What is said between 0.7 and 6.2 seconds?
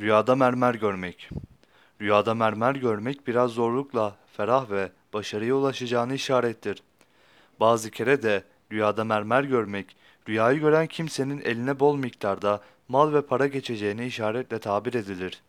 görmek. Rüyada mermer görmek biraz zorlukla ferah ve başarıya ulaşacağını